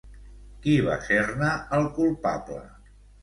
Qui 0.63 0.77
va 0.87 0.95
ser-ne 1.09 1.51
el 1.79 1.85
culpable? 1.99 2.59